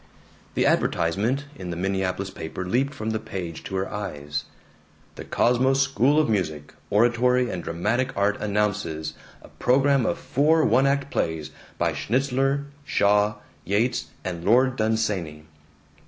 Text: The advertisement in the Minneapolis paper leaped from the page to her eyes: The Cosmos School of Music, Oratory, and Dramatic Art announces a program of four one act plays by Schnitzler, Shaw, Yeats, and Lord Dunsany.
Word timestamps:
The 0.55 0.65
advertisement 0.65 1.45
in 1.55 1.69
the 1.69 1.75
Minneapolis 1.75 2.31
paper 2.31 2.65
leaped 2.65 2.91
from 2.95 3.11
the 3.11 3.19
page 3.19 3.63
to 3.65 3.75
her 3.75 3.87
eyes: 3.87 4.45
The 5.13 5.23
Cosmos 5.23 5.79
School 5.79 6.19
of 6.19 6.27
Music, 6.27 6.73
Oratory, 6.89 7.51
and 7.51 7.63
Dramatic 7.63 8.11
Art 8.17 8.41
announces 8.41 9.13
a 9.43 9.47
program 9.49 10.07
of 10.07 10.17
four 10.17 10.65
one 10.65 10.87
act 10.87 11.11
plays 11.11 11.51
by 11.77 11.93
Schnitzler, 11.93 12.65
Shaw, 12.83 13.35
Yeats, 13.63 14.05
and 14.23 14.43
Lord 14.43 14.75
Dunsany. 14.75 15.45